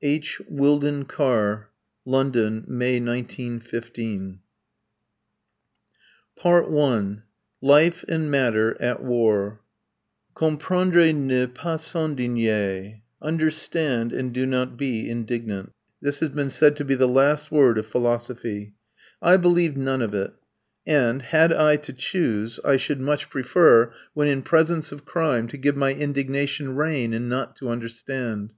H. 0.00 0.40
WILDON 0.48 1.04
CARR 1.04 1.68
LONDON, 2.06 2.64
May 2.66 2.98
1915 2.98 4.40
LIFE 6.40 6.40
AND 6.42 6.42
MATTER 6.42 6.62
AT 6.64 6.70
WAR 6.70 7.24
LIFE 7.60 8.04
AND 8.08 8.30
MATTER 8.30 8.76
AT 8.80 9.02
WAR 9.04 9.60
"Comprendre 10.34 11.02
et 11.06 11.12
ne 11.14 11.46
pas 11.46 11.78
s'indigner": 11.84 13.02
this 16.00 16.20
has 16.20 16.28
been 16.30 16.48
said 16.50 16.76
to 16.76 16.84
be 16.86 16.94
the 16.94 17.06
last 17.06 17.50
word 17.52 17.76
of 17.76 17.86
philosophy. 17.86 18.72
I 19.20 19.36
believe 19.36 19.76
none 19.76 20.00
of 20.00 20.14
it; 20.14 20.32
and, 20.86 21.20
had 21.20 21.52
I 21.52 21.76
to 21.76 21.92
choose, 21.92 22.58
I 22.64 22.78
should 22.78 23.02
much 23.02 23.28
prefer, 23.28 23.92
when 24.14 24.28
in 24.28 24.40
presence 24.40 24.92
of 24.92 25.04
crime, 25.04 25.46
to 25.48 25.58
give 25.58 25.76
my 25.76 25.92
indignation 25.92 26.74
rein 26.74 27.12
and 27.12 27.28
not 27.28 27.54
to 27.56 27.68
understand. 27.68 28.54